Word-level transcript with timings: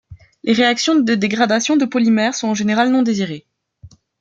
Les 0.41 0.53
réactions 0.53 0.95
de 0.99 1.13
dégradation 1.13 1.77
de 1.77 1.85
polymères 1.85 2.33
sont 2.33 2.47
en 2.47 2.55
général 2.55 2.89
non 2.89 3.03
désirées. 3.03 3.45